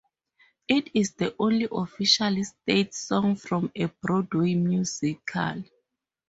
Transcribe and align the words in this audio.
It 0.67 0.89
is 0.95 1.11
the 1.13 1.35
only 1.37 1.67
official 1.71 2.43
state 2.43 2.95
song 2.95 3.35
from 3.35 3.71
a 3.75 3.85
Broadway 4.01 4.55
musical. 4.55 5.63